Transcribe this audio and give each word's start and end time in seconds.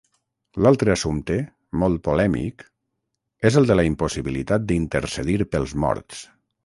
L'altre 0.65 0.93
assumpte, 0.93 1.35
molt 1.83 2.01
polèmic, 2.07 2.65
és 3.51 3.59
el 3.61 3.69
de 3.73 3.77
la 3.79 3.85
impossibilitat 3.91 4.65
d'intercedir 4.73 5.37
pels 5.57 5.77
morts. 5.85 6.25